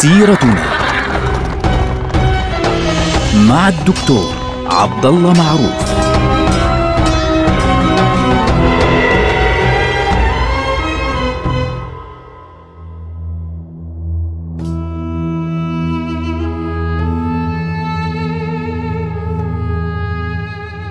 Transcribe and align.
سيرتنا 0.00 0.64
مع 3.48 3.68
الدكتور 3.68 4.34
عبد 4.66 5.06
الله 5.06 5.32
معروف 5.32 6.00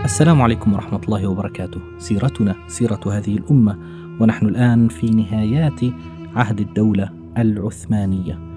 السلام 0.05 0.41
عليكم 0.41 0.73
ورحمة 0.73 1.01
الله 1.05 1.27
وبركاته. 1.27 1.81
سيرتنا 1.99 2.55
سيرة 2.67 3.01
هذه 3.11 3.37
الأمة 3.37 3.77
ونحن 4.19 4.45
الآن 4.45 4.87
في 4.87 5.09
نهايات 5.09 5.81
عهد 6.35 6.59
الدولة 6.59 7.09
العثمانية. 7.37 8.48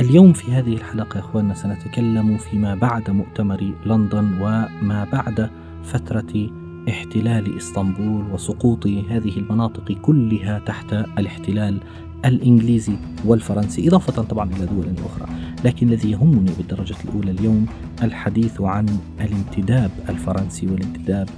اليوم 0.00 0.32
في 0.32 0.52
هذه 0.52 0.74
الحلقة 0.74 1.16
يا 1.16 1.20
إخواننا 1.20 1.54
سنتكلم 1.54 2.36
فيما 2.36 2.74
بعد 2.74 3.10
مؤتمر 3.10 3.72
لندن 3.86 4.32
وما 4.40 5.06
بعد 5.12 5.50
فترة 5.84 6.50
احتلال 6.88 7.56
إسطنبول 7.56 8.32
وسقوط 8.32 8.86
هذه 8.86 9.38
المناطق 9.38 9.92
كلها 9.92 10.58
تحت 10.58 10.92
الاحتلال 10.92 11.78
الإنجليزي 12.24 12.96
والفرنسي 13.24 13.88
إضافة 13.88 14.22
طبعا 14.22 14.50
إلى 14.50 14.66
دول 14.66 14.86
أخرى، 15.06 15.26
لكن 15.64 15.88
الذي 15.88 16.10
يهمني 16.10 16.50
بالدرجة 16.58 16.96
الأولى 17.04 17.30
اليوم 17.30 17.66
الحديث 18.02 18.60
عن 18.60 18.86
الانتداب 19.20 19.90
الفرنسي 20.08 20.66
والانتداب 20.66 21.28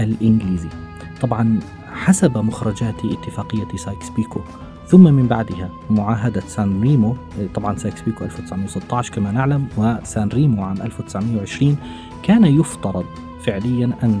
الإنجليزي. 0.00 0.68
طبعا 1.20 1.60
حسب 1.92 2.38
مخرجات 2.38 3.04
اتفاقية 3.04 3.76
سايكس 3.76 4.10
بيكو 4.10 4.40
ثم 4.94 5.04
من 5.04 5.26
بعدها 5.26 5.70
معاهدة 5.90 6.40
سان 6.40 6.82
ريمو 6.82 7.16
طبعا 7.54 7.76
سايكس 7.76 8.02
بيكو 8.02 8.24
1916 8.24 9.14
كما 9.14 9.32
نعلم 9.32 9.66
وسان 9.76 10.28
ريمو 10.28 10.62
عام 10.62 10.82
1920 10.82 11.76
كان 12.22 12.44
يفترض 12.44 13.04
فعليا 13.44 13.90
أن 14.02 14.20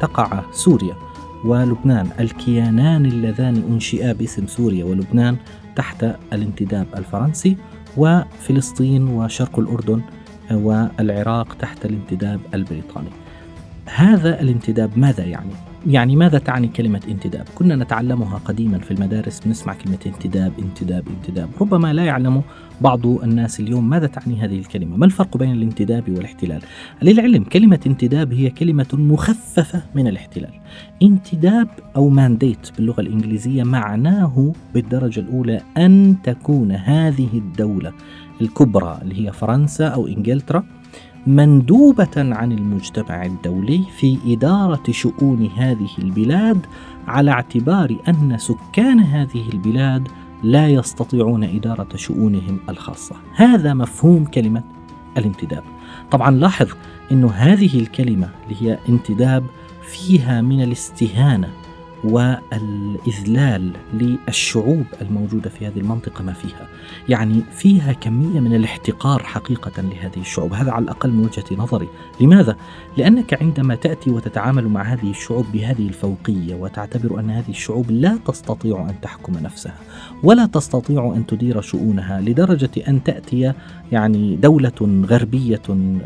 تقع 0.00 0.42
سوريا 0.52 0.94
ولبنان 1.44 2.10
الكيانان 2.20 3.06
اللذان 3.06 3.62
انشئا 3.70 4.12
باسم 4.12 4.46
سوريا 4.46 4.84
ولبنان 4.84 5.36
تحت 5.76 6.06
الانتداب 6.32 6.86
الفرنسي 6.96 7.56
وفلسطين 7.96 9.08
وشرق 9.08 9.58
الأردن 9.58 10.00
والعراق 10.50 11.54
تحت 11.54 11.84
الانتداب 11.84 12.40
البريطاني. 12.54 13.10
هذا 13.94 14.40
الانتداب 14.40 14.98
ماذا 14.98 15.24
يعني؟ 15.24 15.67
يعني 15.86 16.16
ماذا 16.16 16.38
تعني 16.38 16.68
كلمة 16.68 17.00
انتداب؟ 17.08 17.46
كنا 17.54 17.76
نتعلمها 17.76 18.38
قديما 18.38 18.78
في 18.78 18.90
المدارس 18.90 19.40
بنسمع 19.40 19.74
كلمة 19.74 19.98
انتداب 20.06 20.52
انتداب 20.58 21.04
انتداب. 21.08 21.48
ربما 21.60 21.92
لا 21.92 22.04
يعلم 22.04 22.42
بعض 22.80 23.06
الناس 23.06 23.60
اليوم 23.60 23.90
ماذا 23.90 24.06
تعني 24.06 24.40
هذه 24.40 24.58
الكلمة. 24.58 24.96
ما 24.96 25.06
الفرق 25.06 25.36
بين 25.36 25.52
الانتداب 25.52 26.08
والاحتلال؟ 26.08 26.62
للعلم 27.02 27.44
كلمة 27.44 27.80
انتداب 27.86 28.32
هي 28.32 28.50
كلمة 28.50 28.86
مخففة 28.92 29.82
من 29.94 30.06
الاحتلال. 30.06 30.52
انتداب 31.02 31.68
أو 31.96 32.08
مانديت 32.08 32.70
باللغة 32.76 33.00
الإنجليزية 33.00 33.62
معناه 33.62 34.52
بالدرجة 34.74 35.20
الأولى 35.20 35.60
أن 35.76 36.16
تكون 36.24 36.72
هذه 36.72 37.28
الدولة 37.34 37.92
الكبرى 38.40 38.98
اللي 39.02 39.26
هي 39.26 39.32
فرنسا 39.32 39.86
أو 39.86 40.06
إنجلترا. 40.06 40.64
مندوبة 41.26 42.08
عن 42.16 42.52
المجتمع 42.52 43.24
الدولي 43.26 43.84
في 43.96 44.18
إدارة 44.26 44.82
شؤون 44.90 45.50
هذه 45.56 45.88
البلاد 45.98 46.66
على 47.06 47.30
اعتبار 47.30 47.96
أن 48.08 48.38
سكان 48.38 49.00
هذه 49.00 49.48
البلاد 49.52 50.08
لا 50.42 50.68
يستطيعون 50.68 51.44
إدارة 51.44 51.96
شؤونهم 51.96 52.58
الخاصة. 52.68 53.16
هذا 53.34 53.74
مفهوم 53.74 54.24
كلمة 54.24 54.62
الانتداب. 55.18 55.62
طبعا 56.10 56.30
لاحظ 56.30 56.68
أن 57.12 57.24
هذه 57.24 57.80
الكلمة 57.80 58.28
اللي 58.44 58.62
هي 58.62 58.78
انتداب 58.88 59.44
فيها 59.82 60.40
من 60.40 60.62
الاستهانة 60.62 61.48
والإذلال 62.04 63.72
للشعوب 63.94 64.84
الموجودة 65.02 65.50
في 65.50 65.66
هذه 65.66 65.78
المنطقة 65.78 66.24
ما 66.24 66.32
فيها. 66.32 66.68
يعني 67.08 67.42
فيها 67.56 67.92
كمية 67.92 68.40
من 68.40 68.54
الاحتقار 68.54 69.22
حقيقة 69.22 69.82
لهذه 69.82 70.20
الشعوب. 70.20 70.52
هذا 70.52 70.70
على 70.70 70.82
الأقل 70.82 71.10
من 71.10 71.24
وجهة 71.24 71.62
نظري. 71.62 71.88
لماذا؟ 72.20 72.56
لأنك 72.96 73.42
عندما 73.42 73.74
تأتي 73.74 74.10
وتتعامل 74.10 74.68
مع 74.68 74.82
هذه 74.82 75.10
الشعوب 75.10 75.46
بهذه 75.52 75.88
الفوقية 75.88 76.54
وتعتبر 76.54 77.20
أن 77.20 77.30
هذه 77.30 77.50
الشعوب 77.50 77.90
لا 77.90 78.18
تستطيع 78.26 78.86
أن 78.90 79.00
تحكم 79.00 79.32
نفسها 79.42 79.74
ولا 80.22 80.46
تستطيع 80.46 81.12
أن 81.16 81.26
تدير 81.26 81.60
شؤونها 81.60 82.20
لدرجة 82.20 82.70
أن 82.88 83.04
تأتي 83.04 83.52
يعني 83.92 84.36
دولة 84.36 85.04
غربية 85.08 85.62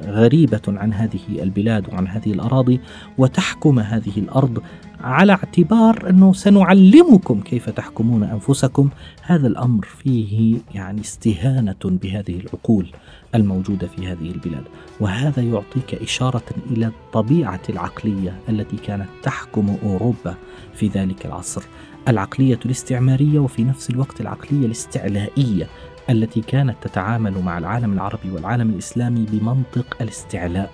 غريبة 0.07 0.63
عن 0.69 0.93
هذه 0.93 1.43
البلاد 1.43 1.89
وعن 1.89 2.07
هذه 2.07 2.33
الأراضي 2.33 2.81
وتحكم 3.19 3.79
هذه 3.79 4.13
الأرض 4.17 4.63
على 5.01 5.33
اعتبار 5.33 6.11
أنه 6.11 6.33
سنعلمكم 6.33 7.41
كيف 7.41 7.71
تحكمون 7.71 8.23
أنفسكم 8.23 8.89
هذا 9.23 9.47
الأمر 9.47 9.85
فيه 9.85 10.59
يعني 10.75 11.01
استهانة 11.01 11.75
بهذه 11.85 12.41
العقول 12.41 12.87
الموجودة 13.35 13.87
في 13.87 14.07
هذه 14.07 14.31
البلاد. 14.31 14.65
وهذا 15.01 15.43
يعطيك 15.43 15.95
إشارة 16.03 16.45
إلى 16.71 16.87
الطبيعة 16.87 17.61
العقلية 17.69 18.41
التي 18.49 18.77
كانت 18.77 19.09
تحكم 19.23 19.77
أوروبا 19.83 20.35
في 20.75 20.89
ذلك 20.89 21.27
العصر. 21.27 21.63
العقلية 22.09 22.59
الاستعمارية 22.67 23.39
وفي 23.39 23.65
نفس 23.65 23.91
الوقت 23.91 24.21
العقلية 24.21 24.67
الاستعلائية 24.67 25.67
التي 26.11 26.41
كانت 26.41 26.77
تتعامل 26.83 27.43
مع 27.43 27.59
العالم 27.59 27.93
العربي 27.93 28.31
والعالم 28.31 28.71
الإسلامي 28.71 29.27
بمنطق 29.31 29.97
الاستعلاء. 30.01 30.71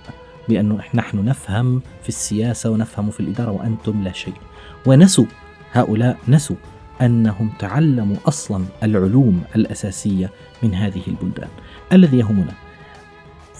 بأنه 0.49 0.79
نحن 0.93 1.25
نفهم 1.25 1.81
في 2.03 2.09
السياسة 2.09 2.69
ونفهم 2.69 3.09
في 3.09 3.19
الإدارة 3.19 3.51
وأنتم 3.51 4.03
لا 4.03 4.11
شيء. 4.11 4.33
ونسوا 4.85 5.25
هؤلاء 5.71 6.17
نسوا 6.27 6.55
أنهم 7.01 7.49
تعلموا 7.59 8.17
أصلا 8.25 8.65
العلوم 8.83 9.41
الأساسية 9.55 10.31
من 10.63 10.73
هذه 10.73 11.01
البلدان 11.07 11.49
الذي 11.93 12.17
يهمنا. 12.17 12.53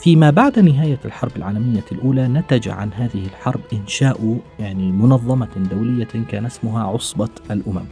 فيما 0.03 0.29
بعد 0.29 0.59
نهاية 0.59 0.99
الحرب 1.05 1.31
العالمية 1.35 1.83
الأولى 1.91 2.27
نتج 2.27 2.69
عن 2.69 2.89
هذه 2.93 3.25
الحرب 3.25 3.61
إنشاء 3.73 4.39
يعني 4.59 4.91
منظمة 4.91 5.67
دولية 5.71 6.07
كان 6.29 6.45
اسمها 6.45 6.83
عصبة 6.83 7.29
الأمم 7.51 7.85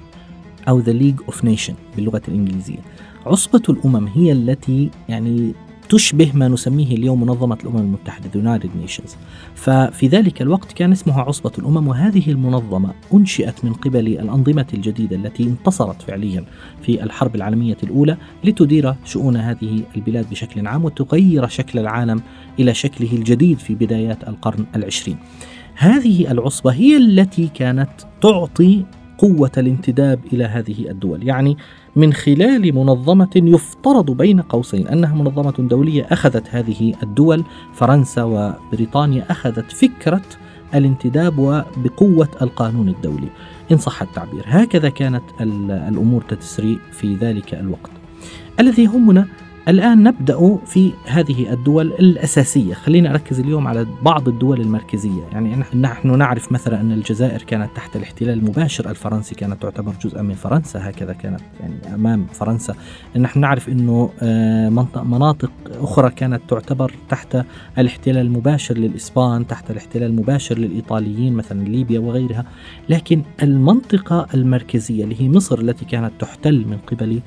أو 0.67 0.83
The 0.83 0.93
League 0.93 1.33
of 1.33 1.35
Nations 1.35 1.95
باللغة 1.95 2.21
الإنجليزية. 2.27 2.79
عصبة 3.25 3.61
الأمم 3.69 4.07
هي 4.07 4.31
التي 4.31 4.91
يعني 5.09 5.53
تشبه 5.89 6.31
ما 6.33 6.47
نسميه 6.47 6.95
اليوم 6.95 7.21
منظمة 7.21 7.57
الأمم 7.63 7.77
المتحدة 7.77 8.29
United 8.33 8.69
Nations. 8.85 9.15
ففي 9.55 10.07
ذلك 10.07 10.41
الوقت 10.41 10.71
كان 10.71 10.91
اسمها 10.91 11.21
عصبة 11.21 11.51
الأمم 11.59 11.87
وهذه 11.87 12.31
المنظمة 12.31 12.93
أنشئت 13.13 13.65
من 13.65 13.73
قبل 13.73 14.07
الأنظمة 14.07 14.65
الجديدة 14.73 15.15
التي 15.15 15.43
انتصرت 15.43 16.01
فعليا 16.01 16.45
في 16.81 17.03
الحرب 17.03 17.35
العالمية 17.35 17.77
الأولى 17.83 18.17
لتدير 18.43 18.95
شؤون 19.05 19.37
هذه 19.37 19.81
البلاد 19.95 20.29
بشكل 20.29 20.67
عام 20.67 20.85
وتغير 20.85 21.47
شكل 21.47 21.79
العالم 21.79 22.21
إلى 22.59 22.73
شكله 22.73 23.11
الجديد 23.11 23.59
في 23.59 23.75
بدايات 23.75 24.27
القرن 24.27 24.65
العشرين. 24.75 25.17
هذه 25.75 26.31
العصبة 26.31 26.71
هي 26.71 26.97
التي 26.97 27.47
كانت 27.47 27.89
تعطي 28.21 28.85
قوة 29.17 29.51
الانتداب 29.57 30.19
إلى 30.33 30.43
هذه 30.43 30.89
الدول. 30.89 31.27
يعني 31.27 31.57
من 31.97 32.13
خلال 32.13 32.75
منظمة 32.75 33.29
يفترض 33.35 34.11
بين 34.11 34.41
قوسين 34.41 34.87
أنها 34.87 35.15
منظمة 35.15 35.53
دولية 35.59 36.07
أخذت 36.11 36.43
هذه 36.49 36.93
الدول 37.03 37.43
فرنسا 37.73 38.23
وبريطانيا 38.23 39.25
أخذت 39.31 39.71
فكرة 39.71 40.21
الانتداب 40.75 41.37
وبقوة 41.37 42.29
القانون 42.41 42.89
الدولي. 42.89 43.27
إن 43.71 43.77
صح 43.77 44.01
التعبير. 44.01 44.43
هكذا 44.45 44.89
كانت 44.89 45.23
الأمور 45.41 46.21
تتسري 46.21 46.79
في 46.91 47.15
ذلك 47.15 47.53
الوقت. 47.53 47.91
الذي 48.59 48.83
يهمنا 48.83 49.27
الآن 49.67 50.03
نبدأ 50.03 50.57
في 50.65 50.91
هذه 51.05 51.53
الدول 51.53 51.87
الأساسية. 51.87 52.73
خلينا 52.73 53.11
أركز 53.11 53.39
اليوم 53.39 53.67
على 53.67 53.87
بعض 54.01 54.27
الدول 54.27 54.61
المركزية. 54.61 55.21
يعني 55.31 55.55
نحن 55.75 56.17
نعرف 56.17 56.51
مثلا 56.51 56.81
أن 56.81 56.91
الجزائر 56.91 57.41
كانت 57.41 57.69
تحت 57.75 57.95
الاحتلال 57.95 58.39
المباشر 58.39 58.89
الفرنسي 58.89 59.35
كانت 59.35 59.61
تعتبر 59.61 59.93
جزءا 60.03 60.21
من 60.21 60.33
فرنسا 60.33 60.89
هكذا 60.89 61.13
كانت 61.13 61.41
يعني 61.59 61.95
أمام 61.95 62.25
فرنسا. 62.33 62.75
نحن 63.15 63.39
نعرف 63.39 63.69
أنه 63.69 64.09
مناطق 64.95 65.51
أخرى 65.81 66.09
كانت 66.09 66.41
تعتبر 66.49 66.91
تحت 67.09 67.37
الاحتلال 67.77 68.25
المباشر 68.25 68.77
للإسبان 68.77 69.47
تحت 69.47 69.71
الاحتلال 69.71 70.09
المباشر 70.09 70.57
للإيطاليين 70.57 71.33
مثلا 71.33 71.63
ليبيا 71.63 71.99
وغيرها. 71.99 72.45
لكن 72.89 73.21
المنطقة 73.43 74.27
المركزية 74.33 75.03
اللي 75.03 75.21
هي 75.21 75.29
مصر 75.29 75.59
التي 75.59 75.85
كانت 75.85 76.11
تحتل 76.19 76.65
من 76.67 76.77
قبل 76.77 77.07
آه، 77.17 77.21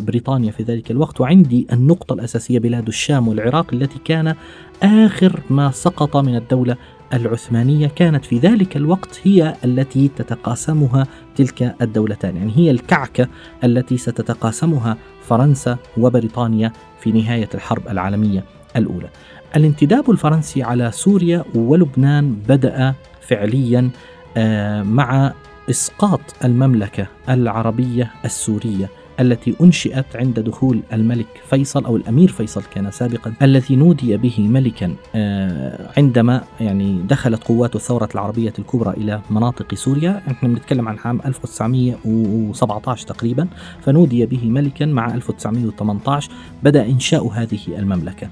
بريطانيا 0.00 0.50
في 0.50 0.62
ذلك 0.62 0.90
الوقت. 0.90 1.20
وعندي 1.20 1.66
النقطة 1.72 2.12
الأساسية 2.12 2.58
بلاد 2.58 2.88
الشام 2.88 3.28
والعراق 3.28 3.74
التي 3.74 3.98
كان 4.04 4.34
آخر 4.82 5.40
ما 5.50 5.70
سقط 5.70 6.16
من 6.16 6.36
الدولة 6.36 6.76
العثمانية 7.14 7.86
كانت 7.86 8.24
في 8.24 8.38
ذلك 8.38 8.76
الوقت 8.76 9.20
هي 9.24 9.54
التي 9.64 10.08
تتقاسمها 10.08 11.06
تلك 11.36 11.74
الدولتان. 11.82 12.36
يعني 12.36 12.52
هي 12.56 12.70
الكعكة 12.70 13.28
التي 13.64 13.96
ستتقاسمها 13.96 14.96
فرنسا 15.22 15.76
وبريطانيا 15.96 16.72
في 17.00 17.12
نهاية 17.12 17.48
الحرب 17.54 17.88
العالمية 17.88 18.44
الأولى. 18.76 19.08
الانتداب 19.56 20.10
الفرنسي 20.10 20.62
على 20.62 20.90
سوريا 20.92 21.44
ولبنان 21.54 22.34
بدأ 22.48 22.94
فعليا 23.20 23.90
آه، 24.36 24.82
مع 24.82 25.32
إسقاط 25.70 26.20
المملكة 26.44 27.06
العربية 27.28 28.10
السورية 28.24 28.90
التي 29.20 29.54
أنشئت 29.60 30.16
عند 30.16 30.40
دخول 30.40 30.80
الملك 30.92 31.26
فيصل 31.50 31.84
أو 31.84 31.96
الأمير 31.96 32.28
فيصل 32.28 32.62
كان 32.74 32.90
سابقا 32.90 33.34
الذي 33.42 33.76
نودي 33.76 34.16
به 34.16 34.48
ملكا 34.48 34.94
آه، 35.14 35.90
عندما 35.96 36.42
يعني 36.60 37.02
دخلت 37.02 37.44
قوات 37.44 37.76
الثورة 37.76 38.08
العربية 38.14 38.52
الكبرى 38.58 38.90
إلى 38.90 39.20
مناطق 39.30 39.74
سوريا. 39.74 40.22
إحنا 40.30 40.48
بنتكلم 40.48 40.88
عن 40.88 40.96
عام 41.04 41.20
1917 41.26 43.06
تقريبا 43.06 43.48
فنودي 43.80 44.26
به 44.26 44.50
ملكا 44.50 44.86
مع 44.86 45.14
1918 45.14 46.30
بدأ 46.62 46.86
إنشاء 46.86 47.28
هذه 47.28 47.60
المملكة. 47.68 48.28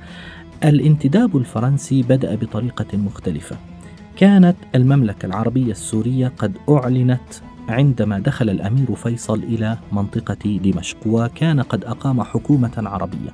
الانتداب 0.64 1.36
الفرنسي 1.36 2.02
بدأ 2.02 2.34
بطريقة 2.34 2.96
مختلفة. 2.98 3.56
كانت 4.16 4.56
المملكة 4.74 5.26
العربية 5.26 5.70
السورية 5.70 6.32
قد 6.38 6.56
أعلنت 6.70 7.20
عندما 7.68 8.18
دخل 8.18 8.50
الأمير 8.50 8.94
فيصل 8.94 9.38
إلى 9.38 9.78
منطقة 9.92 10.60
دمشق 10.64 10.96
وكان 11.06 11.60
قد 11.60 11.84
أقام 11.84 12.22
حكومة 12.22 12.72
عربية. 12.76 13.30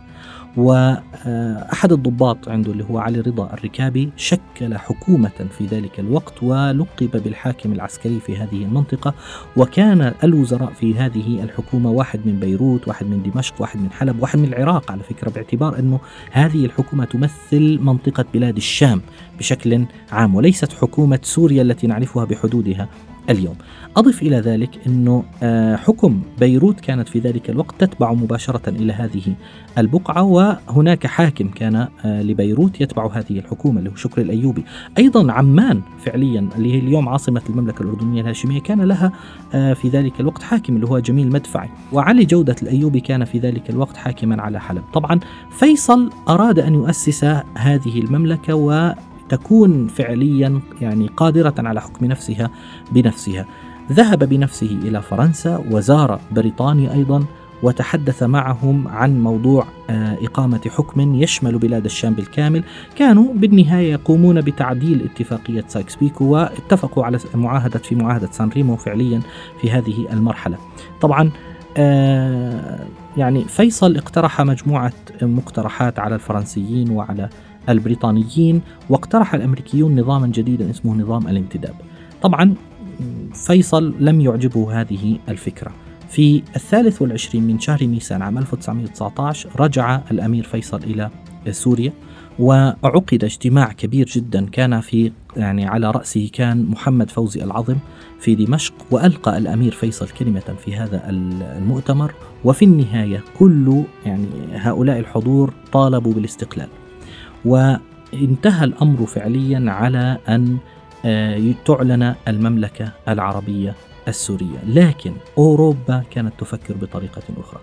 وأحد 0.57 1.93
الضباط 1.93 2.49
عنده 2.49 2.73
اللي 2.73 2.85
هو 2.85 2.99
علي 2.99 3.21
رضا 3.21 3.53
الركابي 3.53 4.11
شكل 4.17 4.77
حكومة 4.77 5.47
في 5.59 5.67
ذلك 5.67 6.01
الوقت 6.01 6.43
ولقب 6.43 7.23
بالحاكم 7.25 7.73
العسكري 7.73 8.21
في 8.21 8.37
هذه 8.37 8.63
المنطقة. 8.63 9.15
وكان 9.57 10.15
الوزراء 10.25 10.73
في 10.73 10.95
هذه 10.95 11.43
الحكومة 11.43 11.91
واحد 11.91 12.21
من 12.27 12.41
بيروت 12.41 12.89
واحد 12.89 13.07
من 13.07 13.23
دمشق 13.23 13.55
واحد 13.61 13.81
من 13.81 13.91
حلب 13.91 14.23
واحد 14.23 14.39
من 14.39 14.45
العراق 14.45 14.93
على 14.93 15.03
فكرة 15.03 15.31
باعتبار 15.31 15.79
أنه 15.79 16.01
هذه 16.31 16.65
الحكومة 16.65 17.05
تمثل 17.05 17.79
منطقة 17.83 18.25
بلاد 18.35 18.57
الشام 18.57 19.01
بشكل 19.39 19.85
عام. 20.13 20.35
وليست 20.35 20.73
حكومة 20.73 21.21
سوريا 21.23 21.63
التي 21.63 21.87
نعرفها 21.87 22.25
بحدودها. 22.25 22.89
اليوم. 23.31 23.55
أضف 23.97 24.23
إلى 24.23 24.37
ذلك 24.37 24.71
أنه 24.87 25.25
آه، 25.43 25.77
حكم 25.77 26.23
بيروت 26.41 26.81
كانت 26.81 27.09
في 27.09 27.19
ذلك 27.19 27.51
الوقت 27.51 27.75
تتبع 27.79 28.13
مباشرة 28.13 28.69
إلى 28.69 28.93
هذه 28.93 29.35
البقعة 29.79 30.23
وهناك 30.23 31.07
حاكم 31.07 31.49
كان 31.49 31.89
آه، 32.05 32.23
لبيروت 32.23 32.81
يتبع 32.81 33.07
هذه 33.13 33.39
الحكومة 33.39 33.79
اللي 33.79 33.91
هو 33.91 33.95
شكر 33.95 34.21
الأيوبي. 34.21 34.65
أيضا 34.99 35.33
عمان 35.33 35.81
فعليا 36.05 36.49
اللي 36.57 36.75
هي 36.75 36.79
اليوم 36.79 37.09
عاصمة 37.09 37.43
المملكة 37.51 37.83
الأردنية 37.83 38.21
الهاشمية 38.21 38.61
كان 38.61 38.81
لها 38.81 39.13
آه، 39.55 39.73
في 39.73 39.89
ذلك 39.89 40.21
الوقت 40.21 40.43
حاكم 40.43 40.77
اللي 40.77 40.87
هو 40.87 40.99
جميل 40.99 41.29
مدفعي. 41.29 41.69
وعلي 41.93 42.25
جودة 42.25 42.57
الأيوبي 42.63 43.01
كان 43.01 43.25
في 43.25 43.39
ذلك 43.39 43.71
الوقت 43.71 43.97
حاكما 43.97 44.43
على 44.43 44.61
حلب. 44.61 44.83
طبعا 44.95 45.21
فيصل 45.51 46.11
أراد 46.29 46.59
أن 46.59 46.75
يؤسس 46.75 47.25
هذه 47.55 48.01
المملكة 48.01 48.55
و 48.55 48.95
تكون 49.33 49.89
فعليا 49.89 50.61
يعني 50.81 51.11
قادرة 51.17 51.55
على 51.59 51.81
حكم 51.81 52.07
نفسها 52.07 52.51
بنفسها. 52.93 53.47
ذهب 53.93 54.25
بنفسه 54.25 54.79
إلى 54.83 55.03
فرنسا 55.03 55.65
وزار 55.71 56.21
بريطانيا 56.33 56.93
أيضا 56.93 57.25
وتحدث 57.63 58.23
معهم 58.23 58.89
عن 58.89 59.21
موضوع 59.21 59.67
آه، 59.91 60.19
إقامة 60.23 60.61
حكم 60.69 61.15
يشمل 61.15 61.59
بلاد 61.59 61.85
الشام 61.85 62.15
بالكامل. 62.15 62.65
كانوا 62.97 63.35
بالنهاية 63.35 63.93
يقومون 63.93 64.41
بتعديل 64.41 65.05
اتفاقية 65.05 65.65
سايكس 65.69 65.97
بيكو 65.97 66.25
واتفقوا 66.25 67.05
على 67.05 67.19
معاهدة 67.35 67.79
في 67.79 67.95
معاهدة 67.95 68.29
سان 68.33 68.49
ريمو 68.49 68.77
فعليا 68.77 69.21
في 69.61 69.71
هذه 69.71 70.13
المرحلة. 70.13 70.59
طبعا 71.01 71.31
آه، 71.77 72.87
يعني 73.17 73.45
فيصل 73.45 73.97
اقترح 73.97 74.41
مجموعة 74.41 74.93
مقترحات 75.23 75.99
على 75.99 76.15
الفرنسيين 76.15 76.91
وعلى 76.91 77.29
البريطانيين 77.69 78.61
واقترح 78.91 79.35
الأمريكيون 79.35 80.01
نظاما 80.01 80.27
جديدا 80.27 80.71
اسمه 80.71 80.95
نظام 80.95 81.29
الانتداب. 81.29 81.75
طبعا 82.23 82.55
فيصل 83.35 83.95
لم 84.01 84.21
يعجبه 84.21 84.81
هذه 84.81 85.19
الفكرة. 85.29 85.73
في 86.13 86.43
الثالث 86.57 87.03
والعشرين 87.03 87.45
من 87.45 87.61
شهر 87.61 87.85
نيسان 87.85 88.23
عام 88.23 88.39
1919 88.39 89.51
رجع 89.61 90.01
الأمير 90.11 90.45
فيصل 90.45 90.83
إلى 90.83 91.11
سوريا 91.51 91.93
وعقد 92.39 93.25
اجتماع 93.25 93.73
كبير 93.73 94.07
جدا 94.07 94.47
كان 94.47 94.81
في 94.81 95.13
يعني 95.37 95.67
على 95.67 95.91
رأسه 95.91 96.31
كان 96.33 96.67
محمد 96.67 97.11
فوزي 97.11 97.45
العظم 97.45 97.77
في 98.21 98.35
دمشق 98.35 98.75
وألقى 98.91 99.39
الأمير 99.39 99.73
فيصل 99.73 100.09
كلمة 100.09 100.57
في 100.65 100.77
هذا 100.77 101.11
المؤتمر 101.59 102.15
وفي 102.45 102.65
النهاية 102.65 103.25
كل 103.39 103.83
يعني 104.07 104.27
هؤلاء 104.53 104.99
الحضور 104.99 105.55
طالبوا 105.73 106.13
بالاستقلال 106.13 106.69
وانتهى 107.45 108.65
الأمر 108.65 109.07
فعليا 109.07 109.71
على 109.71 110.19
أن 110.29 110.59
آه، 111.05 111.53
تعلن 111.65 112.15
المملكة 112.29 112.93
العربية 113.09 113.75
السورية، 114.09 114.59
لكن 114.67 115.13
أوروبا 115.39 116.03
كانت 116.11 116.33
تفكر 116.39 116.75
بطريقة 116.75 117.23
أخرى. 117.39 117.61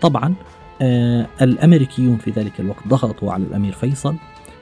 طبعا 0.00 0.34
آه، 0.82 1.26
الأمريكيون 1.42 2.16
في 2.16 2.30
ذلك 2.30 2.60
الوقت 2.60 2.88
ضغطوا 2.88 3.32
على 3.32 3.44
الأمير 3.44 3.72
فيصل 3.72 4.14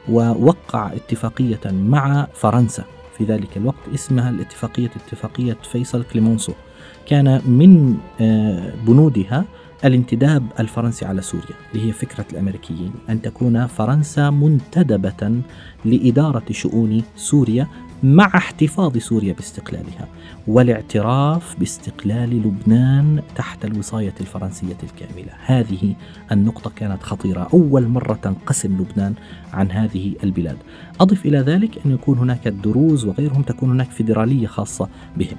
ووقع 0.08 0.92
اتفاقية 0.92 1.60
مع 1.66 2.26
فرنسا 2.34 2.84
في 3.18 3.24
ذلك 3.24 3.56
الوقت 3.56 3.88
اسمها 3.94 4.30
الاتفاقية 4.30 4.90
اتفاقية 5.06 5.56
فيصل 5.72 6.04
كليمونسو. 6.12 6.52
كان 7.06 7.40
من 7.46 7.96
آه، 8.20 8.72
بنودها 8.86 9.44
الانتداب 9.84 10.42
الفرنسي 10.60 11.04
على 11.04 11.22
سوريا 11.22 11.54
اللي 11.72 11.88
هي 11.88 11.92
فكرة 11.92 12.24
الأمريكيين 12.32 12.92
أن 13.10 13.22
تكون 13.22 13.66
فرنسا 13.66 14.30
منتدبة 14.30 15.42
لإدارة 15.84 16.44
شؤون 16.50 17.02
سوريا 17.16 17.66
مع 18.02 18.30
احتفاظ 18.36 18.98
سوريا 18.98 19.32
باستقلالها 19.32 20.08
والاعتراف 20.46 21.56
باستقلال 21.58 22.30
لبنان 22.30 23.22
تحت 23.36 23.64
الوصاية 23.64 24.14
الفرنسية 24.20 24.76
الكاملة. 24.82 25.32
هذه 25.46 25.94
النقطة 26.32 26.70
كانت 26.76 27.02
خطيرة 27.02 27.48
أول 27.52 27.88
مرة 27.88 28.14
تنقسم 28.14 28.78
لبنان 28.78 29.14
عن 29.52 29.70
هذه 29.70 30.14
البلاد. 30.24 30.56
أضف 31.00 31.26
إلى 31.26 31.38
ذلك 31.38 31.86
أن 31.86 31.92
يكون 31.92 32.18
هناك 32.18 32.46
الدروز 32.46 33.04
وغيرهم 33.04 33.42
تكون 33.42 33.70
هناك 33.70 33.90
فيدرالية 33.90 34.46
خاصة 34.46 34.88
بهم. 35.16 35.36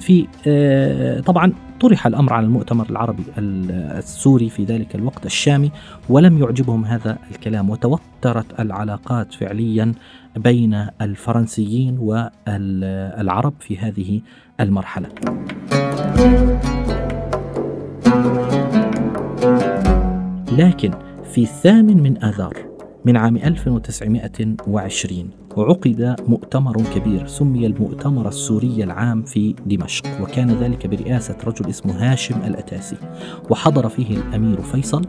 في 0.00 0.26
آه، 0.46 1.20
طبعا 1.20 1.52
طرح 1.80 2.06
الأمر 2.06 2.32
على 2.32 2.46
المؤتمر 2.46 2.90
العربي 2.90 3.22
السوري 3.38 4.50
في 4.50 4.64
ذلك 4.64 4.94
الوقت 4.94 5.26
الشامي 5.26 5.70
ولم 6.08 6.38
يعجبهم 6.38 6.84
هذا 6.84 7.18
الكلام 7.30 7.70
وتوترت 7.70 8.60
العلاقات 8.60 9.34
فعليا 9.34 9.92
بين 10.36 10.86
الفرنسيين 11.00 11.98
والعرب 11.98 13.54
في 13.60 13.78
هذه 13.78 14.20
المرحلة. 14.60 15.08
لكن 20.58 20.90
في 21.32 21.42
الثامن 21.42 22.02
من 22.02 22.24
آذار 22.24 22.54
من 23.04 23.16
عام 23.16 23.36
1920 23.36 25.30
وعقد 25.56 26.16
مؤتمر 26.28 26.82
كبير 26.94 27.26
سمي 27.26 27.66
المؤتمر 27.66 28.28
السوري 28.28 28.84
العام 28.84 29.22
في 29.22 29.54
دمشق 29.66 30.22
وكان 30.22 30.50
ذلك 30.50 30.86
برئاسة 30.86 31.36
رجل 31.46 31.70
اسمه 31.70 32.12
هاشم 32.12 32.42
الأتاسي 32.46 32.96
وحضر 33.50 33.88
فيه 33.88 34.16
الأمير 34.16 34.62
فيصل 34.62 35.02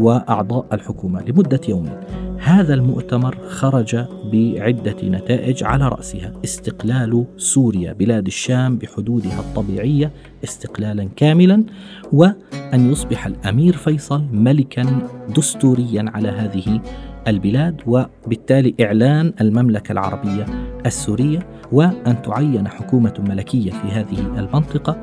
وأعضاء 0.00 0.66
الحكومة 0.72 1.22
لمدة 1.22 1.60
يومين 1.68 2.00
هذا 2.38 2.74
المؤتمر 2.74 3.38
خرج 3.48 3.96
بعدة 4.32 4.96
نتائج 5.02 5.64
على 5.64 5.88
رأسها 5.88 6.32
استقلال 6.44 7.24
سوريا 7.36 7.92
بلاد 7.92 8.26
الشام 8.26 8.78
بحدودها 8.78 9.40
الطبيعية 9.40 10.12
استقلالا 10.44 11.08
كاملا 11.16 11.64
وأن 12.12 12.92
يصبح 12.92 13.26
الأمير 13.26 13.76
فيصل 13.76 14.24
ملكا 14.32 15.08
دستوريا 15.36 16.04
على 16.14 16.28
هذه 16.28 16.80
البلاد 17.28 17.80
وبالتالي 17.86 18.74
إعلان 18.80 19.32
المملكة 19.40 19.92
العربية 19.92 20.46
السورية 20.86 21.38
وأن 21.72 22.22
تعين 22.22 22.68
حكومة 22.68 23.14
ملكية 23.28 23.70
في 23.70 23.88
هذه 23.88 24.18
المنطقة. 24.38 24.96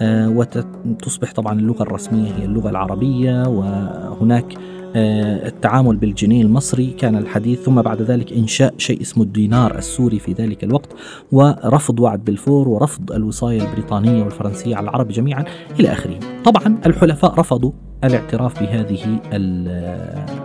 آه، 0.00 0.28
وتصبح 0.28 1.32
طبعا 1.32 1.60
اللغة 1.60 1.82
الرسمية 1.82 2.32
هي 2.32 2.44
اللغة 2.44 2.70
العربية 2.70 3.48
وهناك 3.48 4.54
آه، 4.96 5.48
التعامل 5.48 5.96
بالجنيه 5.96 6.42
المصري. 6.42 6.90
كان 6.90 7.16
الحديث 7.16 7.62
ثم 7.62 7.82
بعد 7.82 8.02
ذلك 8.02 8.32
إنشاء 8.32 8.74
شيء 8.78 9.00
اسمه 9.00 9.24
الدينار 9.24 9.78
السوري 9.78 10.18
في 10.18 10.32
ذلك 10.32 10.64
الوقت 10.64 10.92
ورفض 11.32 12.00
وعد 12.00 12.24
بلفور 12.24 12.68
ورفض 12.68 13.12
الوصاية 13.12 13.62
البريطانية 13.62 14.22
والفرنسية 14.22 14.76
على 14.76 14.84
العرب 14.84 15.08
جميعا 15.08 15.44
إلى 15.80 15.92
آخره. 15.92 16.18
طبعا 16.44 16.78
الحلفاء 16.86 17.34
رفضوا 17.40 17.72
الاعتراف 18.04 18.62
بهذه 18.62 19.20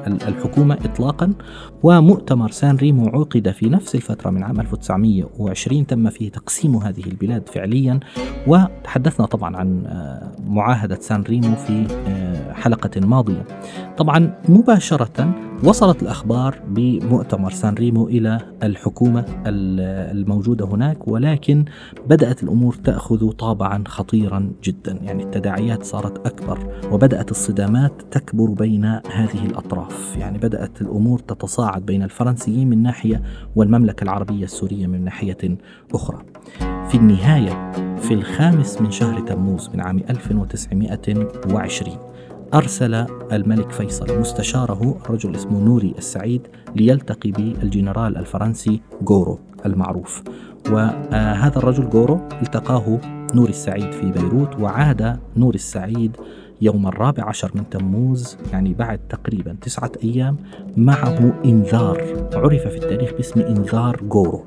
الحكومة 0.07 0.73
إطلاقا 0.85 1.33
ومؤتمر 1.83 2.51
سان 2.51 2.75
ريمو 2.75 3.07
عقد 3.07 3.51
في 3.51 3.69
نفس 3.69 3.95
الفترة 3.95 4.29
من 4.29 4.43
عام 4.43 4.59
1920 4.59 5.87
تم 5.87 6.09
فيه 6.09 6.31
تقسيم 6.31 6.75
هذه 6.75 7.03
البلاد 7.07 7.49
فعليا 7.49 7.99
وتحدثنا 8.47 9.25
طبعا 9.25 9.57
عن 9.57 9.85
آه، 9.85 10.31
معاهدة 10.47 10.97
سان 11.01 11.21
ريمو 11.21 11.55
في 11.55 11.87
آه، 12.07 12.53
حلقة 12.53 13.01
ماضية. 13.01 13.45
طبعا 13.97 14.33
مباشرة 14.49 15.33
وصلت 15.63 16.03
الأخبار 16.03 16.59
بمؤتمر 16.67 17.51
سان 17.51 17.73
ريمو 17.73 18.07
إلى 18.07 18.39
الحكومة 18.63 19.25
الموجودة 19.45 20.65
هناك 20.65 21.07
ولكن 21.07 21.65
بدأت 22.07 22.43
الأمور 22.43 22.73
تأخذ 22.73 23.29
طابعا 23.31 23.83
خطيرا 23.87 24.51
جدا. 24.63 24.99
يعني 25.01 25.23
التداعيات 25.23 25.83
صارت 25.83 26.27
أكبر 26.27 26.73
وبدأت 26.91 27.31
الصدامات 27.31 27.93
تكبر 28.11 28.45
بين 28.45 28.85
هذه 28.85 29.45
الأطراف. 29.45 30.15
يعني 30.17 30.37
بدأت 30.37 30.81
الأمور 30.81 31.19
تتصاعد 31.19 31.85
بين 31.85 32.03
الفرنسيين 32.03 32.69
من 32.69 32.83
ناحية 32.83 33.21
والمملكة 33.55 34.03
العربية 34.03 34.43
السورية 34.43 34.87
من 34.87 35.03
ناحية 35.03 35.57
أخرى. 35.93 36.17
في 36.59 36.95
النهاية 36.95 37.71
في 37.97 38.13
الخامس 38.13 38.81
من 38.81 38.91
شهر 38.91 39.19
تموز 39.19 39.69
من 39.73 39.81
عام 39.81 39.97
1920 40.09 41.97
أرسل 42.53 42.93
الملك 43.31 43.71
فيصل 43.71 44.19
مستشاره 44.19 44.97
رجل 45.09 45.35
اسمه 45.35 45.59
نوري 45.59 45.93
السعيد 45.97 46.47
ليلتقي 46.75 47.31
بالجنرال 47.31 48.17
الفرنسي 48.17 48.81
غورو 49.09 49.39
المعروف. 49.65 50.23
وهذا 50.71 51.57
الرجل 51.57 51.83
غورو 51.83 52.19
التقاه 52.41 52.99
نوري 53.35 53.49
السعيد 53.49 53.91
في 53.91 54.11
بيروت 54.11 54.59
وعاد 54.59 55.19
نوري 55.37 55.55
السعيد 55.55 56.17
يوم 56.61 56.87
الرابع 56.87 57.23
عشر 57.25 57.51
من 57.55 57.69
تموز 57.69 58.37
يعني 58.51 58.73
بعد 58.73 58.99
تقريبا 59.09 59.55
تسعة 59.61 59.91
أيام 60.03 60.37
معه 60.77 61.41
إنذار. 61.45 62.29
عرف 62.33 62.67
في 62.67 62.77
التاريخ 62.77 63.13
باسم 63.13 63.41
إنذار 63.41 64.03
غورو 64.11 64.43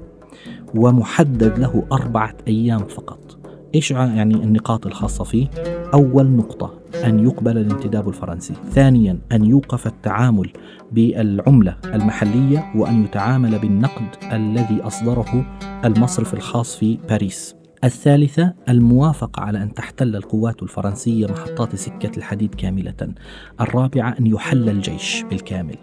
ومحدد 0.75 1.59
له 1.59 1.85
أربعة 1.93 2.35
أيام 2.49 2.85
فقط. 2.85 3.39
إيش 3.75 3.91
يعني 3.91 4.35
النقاط 4.35 4.87
الخاصة 4.87 5.25
فيه؟ 5.25 5.47
أول 5.95 6.27
نقطة 6.27 6.82
أن 7.05 7.25
يقبل 7.27 7.59
الانتداب 7.59 8.09
الفرنسي. 8.09 8.55
ثانيا 8.71 9.19
أن 9.33 9.45
يوقف 9.45 9.87
التعامل 9.87 10.53
بالعملة 10.93 11.77
المحلية 11.85 12.73
وأن 12.77 13.05
يتعامل 13.05 13.59
بالنقد 13.59 14.07
الذي 14.33 14.81
أصدره 14.83 15.59
المصرف 15.85 16.35
الخاص 16.35 16.77
في 16.77 16.99
باريس. 17.09 17.55
الثالثة 17.85 18.55
الموافقة 18.69 19.43
على 19.43 19.63
أن 19.63 19.75
تحتل 19.75 20.17
القوات 20.17 20.63
الفرنسية 20.63 21.27
محطات 21.27 21.77
سكة 21.77 22.11
الحديد 22.17 22.55
كاملة. 22.55 23.15
الرابعة 23.61 24.15
أن 24.21 24.27
يحل 24.27 24.69
الجيش 24.69 25.25
بالكامل. 25.31 25.77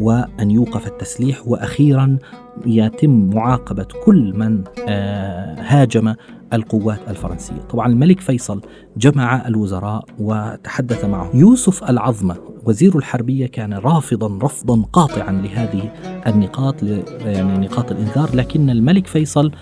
وأن 0.00 0.50
يوقف 0.50 0.86
التسليح. 0.86 1.46
وأخيرا 1.46 2.18
يتم 2.66 3.30
معاقبة 3.34 3.86
كل 4.04 4.32
من 4.36 4.64
آه، 4.88 5.56
هاجم 5.60 6.14
القوات 6.52 6.98
الفرنسية. 7.08 7.60
طبعا 7.70 7.86
الملك 7.86 8.20
فيصل 8.20 8.60
جمع 8.96 9.48
الوزراء 9.48 10.04
وتحدث 10.18 11.04
معه 11.04 11.30
يوسف 11.34 11.90
العظمة 11.90 12.36
وزير 12.64 12.98
الحربية 12.98 13.46
كان 13.46 13.74
رافضا 13.74 14.38
رفضا 14.42 14.82
قاطعا 14.92 15.32
لهذه 15.32 15.92
النقاط 16.26 16.82
يعني 17.24 17.66
نقاط 17.66 17.92
الإنذار 17.92 18.36
لكن 18.36 18.70
الملك 18.70 19.06
فيصل 19.06 19.52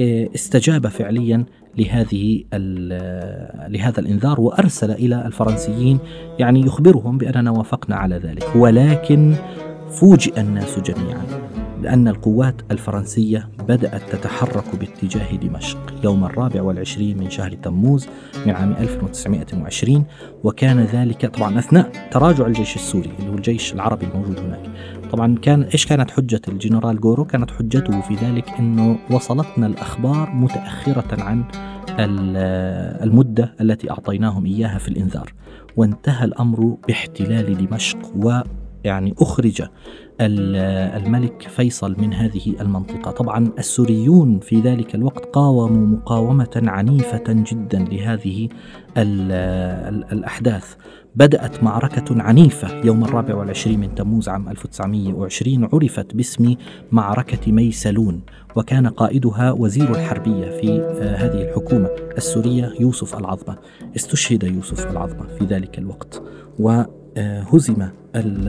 آه، 0.00 0.28
استجاب 0.34 0.86
فعليا 0.88 1.44
لهذه 1.78 2.44
لهذا 3.68 4.00
الإنذار 4.00 4.40
وأرسل 4.40 4.90
إلى 4.90 5.26
الفرنسيين. 5.26 5.98
يعني 6.38 6.60
يخبرهم 6.60 7.18
بأننا 7.18 7.50
وافقنا 7.50 7.96
على 7.96 8.16
ذلك. 8.16 8.56
ولكن 8.56 9.34
فوجئ 9.90 10.40
الناس 10.40 10.80
جميعا. 10.80 11.45
بأن 11.82 12.08
القوات 12.08 12.62
الفرنسية 12.70 13.48
بدأت 13.68 14.02
تتحرك 14.12 14.76
باتجاه 14.76 15.36
دمشق 15.36 15.94
يوم 16.04 16.24
الرابع 16.24 16.62
والعشرين 16.62 17.18
من 17.18 17.30
شهر 17.30 17.52
تموز 17.52 18.06
من 18.46 18.52
عام 18.52 18.72
1920 18.72 20.04
وكان 20.44 20.80
ذلك 20.80 21.26
طبعا 21.26 21.58
أثناء 21.58 21.90
تراجع 22.10 22.46
الجيش 22.46 22.76
السوري 22.76 23.10
اللي 23.18 23.30
هو 23.30 23.34
الجيش 23.34 23.74
العربي 23.74 24.06
الموجود 24.06 24.38
هناك. 24.38 24.70
طبعا 25.12 25.38
كان 25.42 25.62
إيش 25.62 25.86
كانت 25.86 26.10
حجة 26.10 26.40
الجنرال 26.48 27.00
جورو؟ 27.00 27.24
كانت 27.24 27.50
حجته 27.50 28.00
في 28.00 28.14
ذلك 28.14 28.50
أنه 28.58 28.98
وصلتنا 29.10 29.66
الأخبار 29.66 30.30
متأخرة 30.30 31.22
عن 31.22 31.44
المدة 33.02 33.54
التي 33.60 33.90
أعطيناهم 33.90 34.46
إياها 34.46 34.78
في 34.78 34.88
الإنذار 34.88 35.32
وانتهى 35.76 36.24
الأمر 36.24 36.76
باحتلال 36.88 37.66
دمشق 37.66 37.98
و 38.16 38.40
يعني 38.84 39.14
أخرج 39.18 39.62
الملك 40.20 41.42
فيصل 41.42 41.96
من 41.98 42.14
هذه 42.14 42.54
المنطقة. 42.60 43.10
طبعا 43.10 43.52
السوريون 43.58 44.38
في 44.38 44.60
ذلك 44.60 44.94
الوقت 44.94 45.24
قاوموا 45.24 45.86
مقاومة 45.86 46.62
عنيفة 46.66 47.24
جدا 47.28 47.78
لهذه 47.78 48.48
الأحداث. 50.12 50.74
بدأت 51.16 51.62
معركة 51.62 52.22
عنيفة 52.22 52.84
يوم 52.84 53.04
الرابع 53.04 53.34
والعشرين 53.34 53.80
من 53.80 53.94
تموز 53.94 54.28
عام 54.28 54.48
1920 54.48 55.68
عرفت 55.72 56.14
باسم 56.14 56.54
معركة 56.92 57.52
ميسلون 57.52 58.20
وكان 58.56 58.86
قائدها 58.86 59.52
وزير 59.52 59.90
الحربية 59.90 60.50
في 60.50 60.80
آه، 60.80 61.16
هذه 61.16 61.48
الحكومة 61.48 61.88
السورية 62.16 62.72
يوسف 62.80 63.18
العظمة. 63.18 63.56
استشهد 63.96 64.42
يوسف 64.42 64.90
العظمة 64.90 65.26
في 65.38 65.44
ذلك 65.44 65.78
الوقت. 65.78 66.22
و 66.58 66.82
هزم 67.18 67.88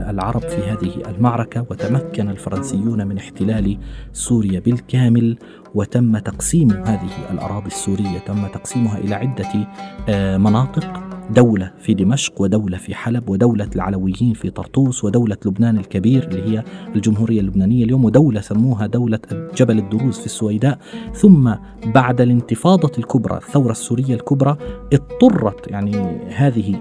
العرب 0.09 0.41
في 0.41 0.63
هذه 0.63 1.09
المعركة 1.09 1.65
وتمكن 1.69 2.29
الفرنسيون 2.29 3.07
من 3.07 3.17
احتلال 3.17 3.77
سوريا 4.13 4.59
بالكامل 4.59 5.38
وتم 5.75 6.17
تقسيم 6.17 6.71
هذه 6.71 7.09
الأراضي 7.31 7.67
السورية 7.67 8.19
تم 8.25 8.47
تقسيمها 8.47 8.97
إلى 8.97 9.15
عدة 9.15 9.67
آه، 10.09 10.38
مناطق. 10.38 11.06
دولة 11.36 11.72
في 11.79 11.93
دمشق 11.93 12.41
ودولة 12.41 12.77
في 12.77 12.96
حلب 12.96 13.29
ودولة 13.29 13.69
العلويين 13.75 14.34
في 14.34 14.50
طرطوس 14.50 15.03
ودولة 15.03 15.38
لبنان 15.46 15.77
الكبير 15.77 16.27
اللي 16.27 16.57
هي 16.57 16.63
الجمهورية 16.96 17.39
اللبنانية 17.41 17.84
اليوم 17.84 18.05
ودولة 18.05 18.41
سموها 18.41 18.88
دولة 18.88 19.19
جبل 19.55 19.77
الدروز 19.77 20.19
في 20.19 20.25
السويداء. 20.25 20.79
ثم 21.13 21.53
بعد 21.86 22.22
الانتفاضة 22.22 22.91
الكبرى 22.98 23.38
الثورة 23.38 23.72
السورية 23.72 24.13
الكبرى 24.13 24.57
اضطرت 24.93 25.72
يعني 25.72 25.98
هذه 26.27 26.79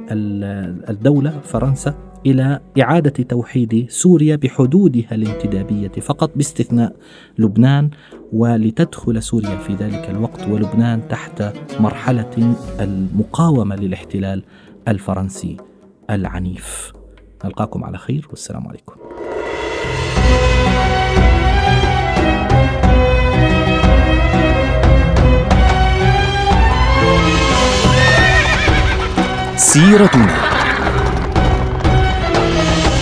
الدولة 0.91 1.31
فرنسا 1.31 1.95
إلى 2.27 2.61
إعادة 2.81 3.25
توحيد 3.25 3.87
سوريا 3.91 4.37
بحدودها 4.37 5.15
الانتدابية 5.15 5.89
فقط 5.89 6.31
باستثناء 6.37 6.97
لبنان 7.39 7.91
ولتدخل 8.33 9.23
سوريا 9.23 9.57
في 9.57 9.75
ذلك 9.75 10.11
الوقت 10.11 10.49
ولبنان 10.49 11.09
تحت 11.09 11.43
مرحلة 11.81 12.55
المقاومة 12.81 13.77
للاحتلال 13.77 14.43
الفرنسي 14.89 15.57
العنيف. 16.11 16.93
نلقاكم 17.45 17.85
على 17.85 17.99
خير 17.99 18.27
والسلام 18.31 18.69
عليكم. 18.69 18.95
سيرتنا. 29.57 30.56